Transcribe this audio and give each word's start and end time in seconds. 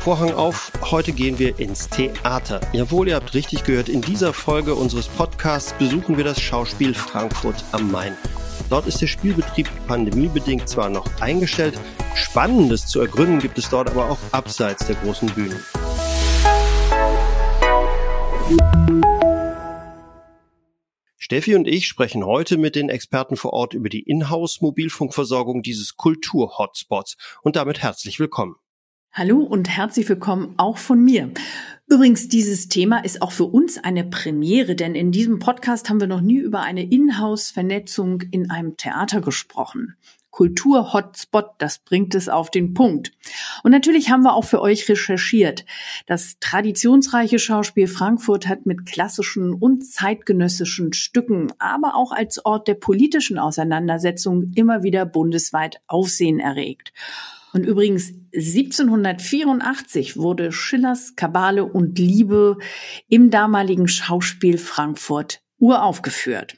Vorhang 0.00 0.34
auf, 0.34 0.70
heute 0.90 1.12
gehen 1.12 1.38
wir 1.38 1.58
ins 1.58 1.88
Theater. 1.88 2.60
Jawohl, 2.72 3.08
ihr 3.08 3.14
habt 3.16 3.32
richtig 3.32 3.64
gehört, 3.64 3.88
in 3.88 4.02
dieser 4.02 4.34
Folge 4.34 4.74
unseres 4.74 5.08
Podcasts 5.08 5.72
besuchen 5.72 6.18
wir 6.18 6.24
das 6.24 6.40
Schauspiel 6.40 6.92
Frankfurt 6.92 7.64
am 7.72 7.90
Main. 7.90 8.14
Dort 8.68 8.86
ist 8.86 9.00
der 9.00 9.06
Spielbetrieb 9.06 9.68
pandemiebedingt 9.86 10.68
zwar 10.68 10.90
noch 10.90 11.06
eingestellt, 11.20 11.78
Spannendes 12.14 12.86
zu 12.86 13.00
ergründen 13.00 13.38
gibt 13.38 13.58
es 13.58 13.68
dort 13.70 13.90
aber 13.90 14.10
auch 14.10 14.18
abseits 14.30 14.86
der 14.86 14.96
großen 14.96 15.28
Bühnen. 15.30 15.58
Steffi 21.24 21.54
und 21.54 21.66
ich 21.66 21.86
sprechen 21.86 22.26
heute 22.26 22.58
mit 22.58 22.76
den 22.76 22.90
Experten 22.90 23.38
vor 23.38 23.54
Ort 23.54 23.72
über 23.72 23.88
die 23.88 24.02
Inhouse-Mobilfunkversorgung 24.02 25.62
dieses 25.62 25.96
Kultur-Hotspots 25.96 27.16
und 27.40 27.56
damit 27.56 27.80
herzlich 27.80 28.20
willkommen. 28.20 28.56
Hallo 29.10 29.38
und 29.38 29.70
herzlich 29.70 30.06
willkommen 30.06 30.52
auch 30.58 30.76
von 30.76 31.02
mir. 31.02 31.30
Übrigens, 31.86 32.28
dieses 32.28 32.68
Thema 32.68 32.98
ist 32.98 33.22
auch 33.22 33.32
für 33.32 33.46
uns 33.46 33.78
eine 33.78 34.04
Premiere, 34.04 34.74
denn 34.74 34.94
in 34.94 35.12
diesem 35.12 35.38
Podcast 35.38 35.88
haben 35.88 35.98
wir 35.98 36.08
noch 36.08 36.20
nie 36.20 36.40
über 36.40 36.60
eine 36.60 36.82
Inhouse-Vernetzung 36.82 38.20
in 38.30 38.50
einem 38.50 38.76
Theater 38.76 39.22
gesprochen. 39.22 39.96
Kultur-Hotspot, 40.34 41.50
das 41.58 41.78
bringt 41.78 42.12
es 42.16 42.28
auf 42.28 42.50
den 42.50 42.74
Punkt. 42.74 43.12
Und 43.62 43.70
natürlich 43.70 44.10
haben 44.10 44.24
wir 44.24 44.34
auch 44.34 44.42
für 44.42 44.60
euch 44.60 44.88
recherchiert. 44.88 45.64
Das 46.08 46.40
traditionsreiche 46.40 47.38
Schauspiel 47.38 47.86
Frankfurt 47.86 48.48
hat 48.48 48.66
mit 48.66 48.84
klassischen 48.84 49.54
und 49.54 49.86
zeitgenössischen 49.86 50.92
Stücken, 50.92 51.52
aber 51.60 51.94
auch 51.94 52.10
als 52.10 52.44
Ort 52.44 52.66
der 52.66 52.74
politischen 52.74 53.38
Auseinandersetzung 53.38 54.50
immer 54.56 54.82
wieder 54.82 55.06
bundesweit 55.06 55.80
Aufsehen 55.86 56.40
erregt. 56.40 56.92
Und 57.52 57.64
übrigens 57.64 58.12
1784 58.34 60.16
wurde 60.16 60.50
Schillers 60.50 61.14
Kabale 61.14 61.64
und 61.64 61.96
Liebe 62.00 62.58
im 63.08 63.30
damaligen 63.30 63.86
Schauspiel 63.86 64.58
Frankfurt 64.58 65.42
uraufgeführt. 65.60 66.56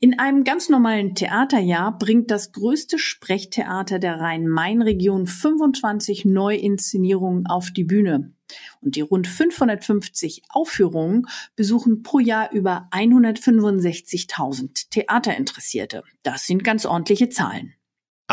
In 0.00 0.18
einem 0.18 0.44
ganz 0.44 0.68
normalen 0.68 1.14
Theaterjahr 1.14 1.98
bringt 1.98 2.30
das 2.30 2.52
größte 2.52 2.98
Sprechtheater 2.98 3.98
der 3.98 4.20
Rhein-Main-Region 4.20 5.26
25 5.26 6.24
Neuinszenierungen 6.24 7.46
auf 7.46 7.70
die 7.70 7.84
Bühne. 7.84 8.32
Und 8.80 8.96
die 8.96 9.00
rund 9.00 9.26
550 9.26 10.42
Aufführungen 10.48 11.26
besuchen 11.56 12.02
pro 12.02 12.18
Jahr 12.18 12.52
über 12.52 12.88
165.000 12.90 14.90
Theaterinteressierte. 14.90 16.02
Das 16.22 16.46
sind 16.46 16.64
ganz 16.64 16.84
ordentliche 16.84 17.28
Zahlen. 17.28 17.74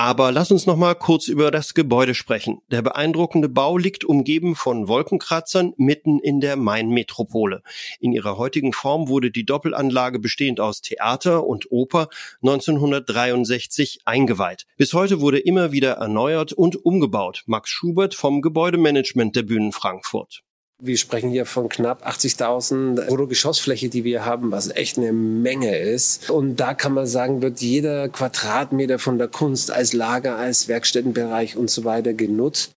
Aber 0.02 0.32
lass 0.32 0.50
uns 0.50 0.66
noch 0.66 0.78
mal 0.78 0.96
kurz 0.96 1.28
über 1.28 1.52
das 1.52 1.74
Gebäude 1.74 2.16
sprechen. 2.16 2.62
Der 2.72 2.82
beeindruckende 2.82 3.50
Bau 3.50 3.76
liegt 3.76 4.06
umgeben 4.06 4.56
von 4.56 4.88
Wolkenkratzern 4.88 5.74
mitten 5.76 6.20
in 6.20 6.40
der 6.40 6.56
Main-Metropole. 6.56 7.64
In 8.00 8.14
ihrer 8.14 8.38
heutigen 8.38 8.72
Form 8.72 9.10
wurde 9.10 9.30
die 9.30 9.46
Doppelanlage 9.46 10.20
bestehend 10.20 10.62
aus 10.62 10.80
Theater 10.80 11.46
und 11.46 11.70
Oper 11.70 12.08
1963 12.42 14.04
eingeweiht. 14.06 14.68
Bis 14.78 14.94
heute 14.94 15.20
wurde 15.20 15.40
immer 15.40 15.74
wieder 15.74 15.96
erneuert 15.96 16.54
und 16.54 16.78
umgebaut. 16.86 17.44
Max 17.46 17.70
Schubert 17.70 18.16
vom 18.16 18.42
Gebäudemanagement 18.42 19.36
der 19.36 19.44
Bühnen 19.44 19.74
Frankfurt. 19.74 20.44
Wir 20.82 20.98
sprechen 20.98 21.30
hier 21.30 21.46
von 21.46 21.68
knapp 21.68 22.08
80.000 22.08 23.08
Bruttogeschossfläche, 23.08 23.90
die 23.90 24.06
wir 24.06 24.24
haben, 24.24 24.52
was 24.54 24.70
echt 24.70 24.98
eine 24.98 25.12
Menge 25.12 25.78
ist. 25.78 26.30
Und 26.30 26.56
da 26.56 26.74
kann 26.74 26.94
man 26.94 27.06
sagen, 27.06 27.42
wird 27.42 27.60
jeder 27.60 28.08
Quadratmeter 28.08 28.98
von 28.98 29.18
der 29.18 29.28
Kunst 29.28 29.72
als 29.72 29.92
Lager, 29.92 30.38
als 30.38 30.70
Werkstättenbereich 30.70 31.58
und 31.58 31.70
so 31.70 31.84
weiter 31.84 32.14
genutzt. 32.14 32.72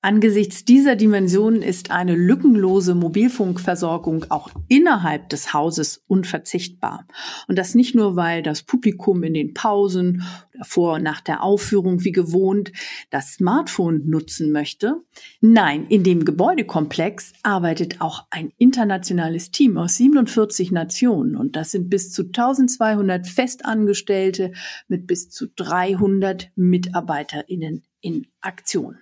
Angesichts 0.00 0.64
dieser 0.64 0.94
Dimensionen 0.94 1.60
ist 1.60 1.90
eine 1.90 2.14
lückenlose 2.14 2.94
Mobilfunkversorgung 2.94 4.26
auch 4.28 4.48
innerhalb 4.68 5.28
des 5.28 5.52
Hauses 5.52 6.04
unverzichtbar. 6.06 7.04
Und 7.48 7.58
das 7.58 7.74
nicht 7.74 7.96
nur, 7.96 8.14
weil 8.14 8.44
das 8.44 8.62
Publikum 8.62 9.24
in 9.24 9.34
den 9.34 9.54
Pausen 9.54 10.22
vor 10.62 10.94
und 10.94 11.02
nach 11.02 11.20
der 11.20 11.42
Aufführung 11.42 12.04
wie 12.04 12.12
gewohnt 12.12 12.70
das 13.10 13.34
Smartphone 13.34 14.08
nutzen 14.08 14.52
möchte. 14.52 15.02
Nein, 15.40 15.86
in 15.88 16.04
dem 16.04 16.24
Gebäudekomplex 16.24 17.32
arbeitet 17.42 18.00
auch 18.00 18.24
ein 18.30 18.52
internationales 18.56 19.50
Team 19.50 19.76
aus 19.78 19.96
47 19.96 20.70
Nationen. 20.70 21.34
Und 21.34 21.56
das 21.56 21.72
sind 21.72 21.90
bis 21.90 22.12
zu 22.12 22.22
1200 22.22 23.26
Festangestellte 23.26 24.52
mit 24.86 25.08
bis 25.08 25.28
zu 25.28 25.48
300 25.48 26.52
MitarbeiterInnen 26.54 27.82
in 28.00 28.28
Aktion. 28.40 28.98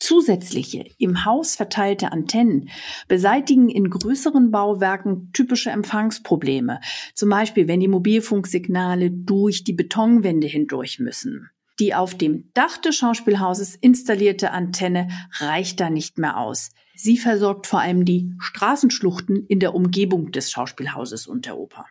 Zusätzliche 0.00 0.84
im 0.98 1.24
Haus 1.24 1.56
verteilte 1.56 2.12
Antennen 2.12 2.68
beseitigen 3.08 3.68
in 3.68 3.90
größeren 3.90 4.50
Bauwerken 4.50 5.30
typische 5.32 5.70
Empfangsprobleme, 5.70 6.80
zum 7.14 7.30
Beispiel 7.30 7.68
wenn 7.68 7.80
die 7.80 7.88
Mobilfunksignale 7.88 9.10
durch 9.10 9.64
die 9.64 9.72
Betonwände 9.72 10.46
hindurch 10.46 10.98
müssen. 10.98 11.50
Die 11.80 11.94
auf 11.94 12.14
dem 12.14 12.50
Dach 12.54 12.78
des 12.78 12.96
Schauspielhauses 12.96 13.74
installierte 13.74 14.52
Antenne 14.52 15.08
reicht 15.38 15.80
da 15.80 15.90
nicht 15.90 16.18
mehr 16.18 16.38
aus. 16.38 16.70
Sie 16.94 17.18
versorgt 17.18 17.66
vor 17.66 17.80
allem 17.80 18.04
die 18.04 18.32
Straßenschluchten 18.38 19.46
in 19.46 19.58
der 19.58 19.74
Umgebung 19.74 20.30
des 20.30 20.52
Schauspielhauses 20.52 21.26
und 21.26 21.46
der 21.46 21.58
Oper. 21.58 21.86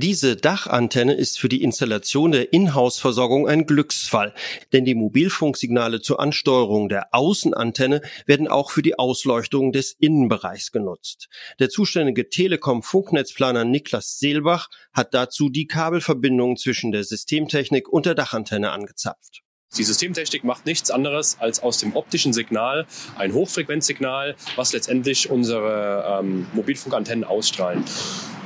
Diese 0.00 0.36
Dachantenne 0.36 1.14
ist 1.14 1.40
für 1.40 1.48
die 1.48 1.64
Installation 1.64 2.30
der 2.30 2.52
Inhouse-Versorgung 2.52 3.48
ein 3.48 3.66
Glücksfall, 3.66 4.32
denn 4.72 4.84
die 4.84 4.94
Mobilfunksignale 4.94 6.00
zur 6.00 6.20
Ansteuerung 6.20 6.88
der 6.88 7.12
Außenantenne 7.12 8.02
werden 8.24 8.46
auch 8.46 8.70
für 8.70 8.82
die 8.82 8.96
Ausleuchtung 8.96 9.72
des 9.72 9.96
Innenbereichs 9.98 10.70
genutzt. 10.70 11.28
Der 11.58 11.68
zuständige 11.68 12.28
Telekom-Funknetzplaner 12.28 13.64
Niklas 13.64 14.20
Seelbach 14.20 14.68
hat 14.92 15.14
dazu 15.14 15.48
die 15.48 15.66
Kabelverbindung 15.66 16.56
zwischen 16.56 16.92
der 16.92 17.02
Systemtechnik 17.02 17.88
und 17.88 18.06
der 18.06 18.14
Dachantenne 18.14 18.70
angezapft. 18.70 19.42
Die 19.76 19.82
Systemtechnik 19.82 20.44
macht 20.44 20.64
nichts 20.64 20.92
anderes, 20.92 21.38
als 21.40 21.60
aus 21.60 21.78
dem 21.78 21.96
optischen 21.96 22.32
Signal 22.32 22.86
ein 23.16 23.34
Hochfrequenzsignal, 23.34 24.36
was 24.54 24.72
letztendlich 24.72 25.28
unsere 25.28 26.20
ähm, 26.20 26.46
Mobilfunkantennen 26.54 27.24
ausstrahlen. 27.24 27.82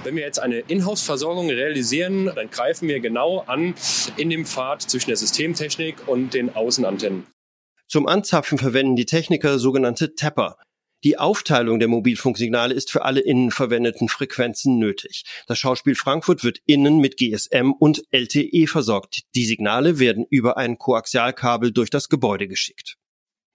Wenn 0.04 0.16
wir 0.16 0.24
jetzt 0.24 0.40
eine 0.40 0.58
Inhouse-Versorgung 0.58 1.48
realisieren, 1.48 2.32
dann 2.34 2.50
greifen 2.50 2.88
wir 2.88 2.98
genau 2.98 3.40
an 3.46 3.74
in 4.16 4.30
dem 4.30 4.44
Pfad 4.44 4.82
zwischen 4.82 5.10
der 5.10 5.16
Systemtechnik 5.16 6.08
und 6.08 6.34
den 6.34 6.54
Außenantennen. 6.54 7.26
Zum 7.86 8.08
Anzapfen 8.08 8.58
verwenden 8.58 8.96
die 8.96 9.06
Techniker 9.06 9.60
sogenannte 9.60 10.14
Tapper. 10.16 10.56
Die 11.04 11.18
Aufteilung 11.18 11.78
der 11.78 11.88
Mobilfunksignale 11.88 12.74
ist 12.74 12.90
für 12.90 13.04
alle 13.04 13.20
innen 13.20 13.50
verwendeten 13.50 14.08
Frequenzen 14.08 14.78
nötig. 14.78 15.24
Das 15.46 15.58
Schauspiel 15.58 15.94
Frankfurt 15.94 16.42
wird 16.42 16.58
innen 16.66 16.98
mit 16.98 17.16
GSM 17.16 17.72
und 17.72 18.02
LTE 18.10 18.66
versorgt. 18.66 19.22
Die 19.34 19.44
Signale 19.44 19.98
werden 19.98 20.26
über 20.30 20.56
ein 20.56 20.78
Koaxialkabel 20.78 21.72
durch 21.72 21.90
das 21.90 22.08
Gebäude 22.08 22.48
geschickt. 22.48 22.96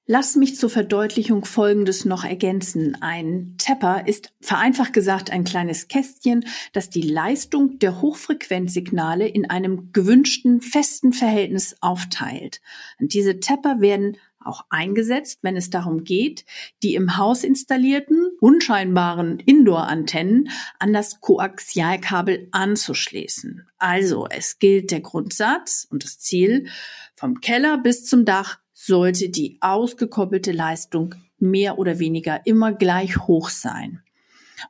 Lass 0.09 0.37
mich 0.37 0.55
zur 0.55 0.69
Verdeutlichung 0.69 1.43
Folgendes 1.43 2.05
noch 2.05 2.23
ergänzen. 2.23 2.95
Ein 3.01 3.55
Tepper 3.57 4.07
ist 4.07 4.31
vereinfacht 4.39 4.93
gesagt 4.93 5.31
ein 5.31 5.43
kleines 5.43 5.89
Kästchen, 5.89 6.45
das 6.71 6.89
die 6.89 7.01
Leistung 7.01 7.77
der 7.79 8.01
Hochfrequenzsignale 8.01 9.27
in 9.27 9.49
einem 9.49 9.91
gewünschten 9.91 10.61
festen 10.61 11.11
Verhältnis 11.11 11.75
aufteilt. 11.81 12.61
Und 13.01 13.13
diese 13.13 13.41
Tepper 13.41 13.81
werden 13.81 14.15
auch 14.39 14.63
eingesetzt, 14.69 15.39
wenn 15.41 15.57
es 15.57 15.71
darum 15.71 16.05
geht, 16.05 16.45
die 16.83 16.95
im 16.95 17.17
Haus 17.17 17.43
installierten, 17.43 18.31
unscheinbaren 18.39 19.39
Indoor-Antennen 19.39 20.47
an 20.79 20.93
das 20.93 21.19
Koaxialkabel 21.19 22.47
anzuschließen. 22.53 23.67
Also 23.77 24.25
es 24.29 24.57
gilt 24.57 24.91
der 24.91 25.01
Grundsatz 25.01 25.85
und 25.91 26.05
das 26.05 26.17
Ziel, 26.17 26.69
vom 27.17 27.41
Keller 27.41 27.77
bis 27.77 28.05
zum 28.05 28.23
Dach 28.23 28.59
sollte 28.87 29.29
die 29.29 29.57
ausgekoppelte 29.59 30.53
Leistung 30.53 31.13
mehr 31.37 31.77
oder 31.77 31.99
weniger 31.99 32.45
immer 32.45 32.73
gleich 32.73 33.17
hoch 33.27 33.49
sein. 33.49 34.01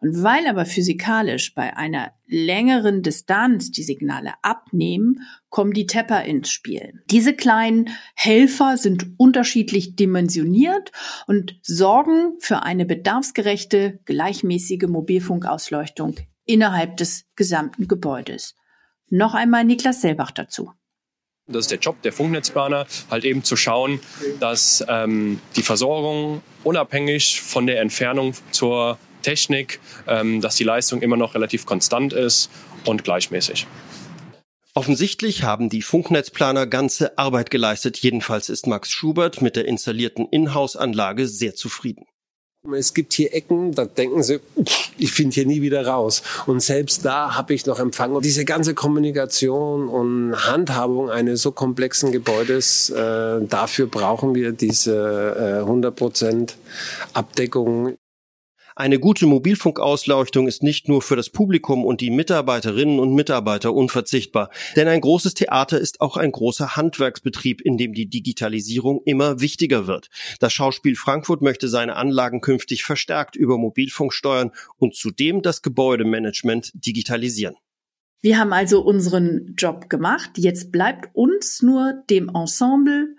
Und 0.01 0.21
weil 0.21 0.47
aber 0.47 0.65
physikalisch 0.65 1.53
bei 1.55 1.77
einer 1.77 2.11
längeren 2.25 3.03
Distanz 3.03 3.71
die 3.71 3.83
Signale 3.83 4.33
abnehmen, 4.41 5.21
kommen 5.49 5.71
die 5.71 5.85
Tepper 5.85 6.25
ins 6.25 6.49
Spiel. 6.49 7.01
Diese 7.09 7.33
kleinen 7.33 7.89
Helfer 8.15 8.75
sind 8.75 9.07
unterschiedlich 9.17 9.95
dimensioniert 9.95 10.91
und 11.27 11.57
sorgen 11.61 12.33
für 12.39 12.63
eine 12.63 12.85
bedarfsgerechte, 12.85 13.99
gleichmäßige 14.03 14.87
Mobilfunkausleuchtung 14.87 16.15
innerhalb 16.43 16.97
des 16.97 17.25
gesamten 17.35 17.87
Gebäudes. 17.87 18.55
Noch 19.09 19.35
einmal 19.35 19.63
Niklas 19.63 20.01
Selbach 20.01 20.31
dazu. 20.31 20.71
Das 21.49 21.61
ist 21.61 21.71
der 21.71 21.79
Job 21.79 22.01
der 22.01 22.11
Funknetzplaner, 22.11 22.85
halt 23.09 23.23
eben 23.23 23.41
zu 23.41 23.55
schauen, 23.55 24.01
dass 24.41 24.83
ähm, 24.89 25.39
die 25.55 25.63
Versorgung 25.63 26.41
unabhängig 26.65 27.39
von 27.39 27.67
der 27.67 27.79
Entfernung 27.79 28.33
zur 28.51 28.97
Technik, 29.21 29.79
ähm, 30.07 30.41
dass 30.41 30.57
die 30.57 30.65
Leistung 30.65 31.01
immer 31.01 31.15
noch 31.15 31.35
relativ 31.35 31.65
konstant 31.65 32.11
ist 32.11 32.49
und 32.85 33.05
gleichmäßig. 33.05 33.65
Offensichtlich 34.73 35.43
haben 35.43 35.69
die 35.69 35.81
Funknetzplaner 35.81 36.67
ganze 36.67 37.17
Arbeit 37.17 37.49
geleistet. 37.49 37.97
Jedenfalls 37.97 38.49
ist 38.49 38.67
Max 38.67 38.91
Schubert 38.91 39.41
mit 39.41 39.55
der 39.55 39.65
installierten 39.65 40.27
Inhouse-Anlage 40.29 41.27
sehr 41.27 41.55
zufrieden. 41.55 42.05
Es 42.73 42.93
gibt 42.93 43.13
hier 43.13 43.33
Ecken, 43.33 43.71
da 43.71 43.85
denken 43.85 44.23
sie, 44.23 44.39
ich 44.97 45.11
finde 45.11 45.35
hier 45.35 45.45
nie 45.45 45.61
wieder 45.61 45.87
raus. 45.87 46.21
Und 46.47 46.59
selbst 46.61 47.05
da 47.05 47.35
habe 47.35 47.53
ich 47.53 47.65
noch 47.65 47.79
Empfang. 47.79 48.13
Und 48.13 48.25
diese 48.25 48.45
ganze 48.45 48.73
Kommunikation 48.73 49.87
und 49.87 50.35
Handhabung 50.47 51.09
eines 51.09 51.41
so 51.41 51.51
komplexen 51.51 52.11
Gebäudes, 52.11 52.89
äh, 52.89 53.41
dafür 53.45 53.87
brauchen 53.87 54.35
wir 54.35 54.51
diese 54.51 55.63
äh, 55.65 55.69
100% 55.69 56.55
Abdeckung. 57.13 57.97
Eine 58.77 58.99
gute 58.99 59.25
Mobilfunkausleuchtung 59.25 60.47
ist 60.47 60.61
nicht 60.61 60.87
nur 60.87 61.01
für 61.01 61.15
das 61.15 61.31
Publikum 61.31 61.83
und 61.83 61.99
die 61.99 62.11
Mitarbeiterinnen 62.11 62.99
und 62.99 63.15
Mitarbeiter 63.15 63.73
unverzichtbar, 63.73 64.51
denn 64.75 64.87
ein 64.87 65.01
großes 65.01 65.33
Theater 65.33 65.79
ist 65.79 65.99
auch 65.99 66.15
ein 66.15 66.31
großer 66.31 66.75
Handwerksbetrieb, 66.75 67.59
in 67.61 67.79
dem 67.79 67.93
die 67.93 68.07
Digitalisierung 68.07 69.01
immer 69.03 69.41
wichtiger 69.41 69.87
wird. 69.87 70.09
Das 70.39 70.53
Schauspiel 70.53 70.95
Frankfurt 70.95 71.41
möchte 71.41 71.69
seine 71.69 71.95
Anlagen 71.95 72.39
künftig 72.39 72.83
verstärkt 72.83 73.35
über 73.35 73.57
Mobilfunk 73.57 74.13
steuern 74.13 74.51
und 74.77 74.93
zudem 74.95 75.41
das 75.41 75.63
Gebäudemanagement 75.63 76.69
digitalisieren. 76.75 77.55
Wir 78.21 78.37
haben 78.37 78.53
also 78.53 78.83
unseren 78.83 79.55
Job 79.57 79.89
gemacht. 79.89 80.33
Jetzt 80.37 80.71
bleibt 80.71 81.09
uns 81.15 81.63
nur 81.63 82.03
dem 82.11 82.29
Ensemble 82.29 83.15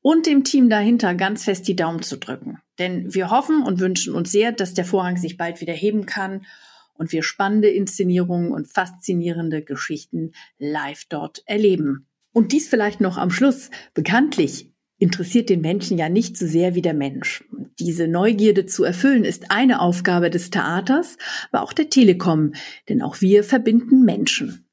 und 0.00 0.24
dem 0.24 0.42
Team 0.42 0.70
dahinter 0.70 1.14
ganz 1.14 1.44
fest 1.44 1.68
die 1.68 1.76
Daumen 1.76 2.00
zu 2.00 2.16
drücken. 2.16 2.62
Denn 2.78 3.14
wir 3.14 3.30
hoffen 3.30 3.62
und 3.62 3.80
wünschen 3.80 4.14
uns 4.14 4.32
sehr, 4.32 4.52
dass 4.52 4.74
der 4.74 4.84
Vorhang 4.84 5.16
sich 5.16 5.36
bald 5.36 5.60
wieder 5.60 5.74
heben 5.74 6.06
kann 6.06 6.46
und 6.94 7.12
wir 7.12 7.22
spannende 7.22 7.68
Inszenierungen 7.68 8.52
und 8.52 8.72
faszinierende 8.72 9.62
Geschichten 9.62 10.32
live 10.58 11.04
dort 11.08 11.42
erleben. 11.46 12.06
Und 12.32 12.52
dies 12.52 12.68
vielleicht 12.68 13.00
noch 13.00 13.18
am 13.18 13.30
Schluss. 13.30 13.70
Bekanntlich 13.94 14.72
interessiert 14.98 15.50
den 15.50 15.60
Menschen 15.60 15.98
ja 15.98 16.08
nicht 16.08 16.36
so 16.38 16.46
sehr 16.46 16.74
wie 16.74 16.82
der 16.82 16.94
Mensch. 16.94 17.44
Diese 17.78 18.06
Neugierde 18.06 18.66
zu 18.66 18.84
erfüllen 18.84 19.24
ist 19.24 19.50
eine 19.50 19.80
Aufgabe 19.80 20.30
des 20.30 20.50
Theaters, 20.50 21.18
aber 21.50 21.62
auch 21.64 21.72
der 21.72 21.90
Telekom, 21.90 22.52
denn 22.88 23.02
auch 23.02 23.20
wir 23.20 23.42
verbinden 23.44 24.04
Menschen. 24.04 24.68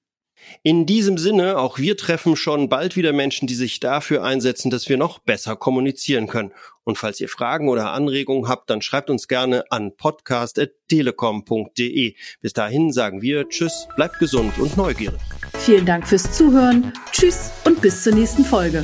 In 0.64 0.86
diesem 0.86 1.18
Sinne, 1.18 1.58
auch 1.58 1.78
wir 1.78 1.98
treffen 1.98 2.36
schon 2.36 2.68
bald 2.70 2.96
wieder 2.96 3.12
Menschen, 3.14 3.48
die 3.48 3.56
sich 3.56 3.80
dafür 3.80 4.24
einsetzen, 4.24 4.70
dass 4.70 4.90
wir 4.90 4.98
noch 4.98 5.20
besser 5.20 5.56
kommunizieren 5.56 6.28
können. 6.28 6.52
Und 6.84 6.98
falls 6.98 7.22
ihr 7.22 7.30
Fragen 7.30 7.70
oder 7.70 7.92
Anregungen 7.92 8.50
habt, 8.50 8.70
dann 8.70 8.82
schreibt 8.82 9.10
uns 9.10 9.28
gerne 9.28 9.72
an 9.72 9.96
podcast.telekom.de. 9.96 12.16
Bis 12.42 12.54
dahin 12.54 12.92
sagen 12.92 13.22
wir 13.22 13.48
Tschüss, 13.48 13.88
bleibt 13.96 14.20
gesund 14.20 14.58
und 14.58 14.76
neugierig. 14.76 15.20
Vielen 15.60 15.86
Dank 15.86 16.08
fürs 16.08 16.36
Zuhören. 16.36 16.92
Tschüss 17.12 17.52
und 17.66 17.80
bis 17.82 18.04
zur 18.04 18.14
nächsten 18.14 18.44
Folge. 18.44 18.84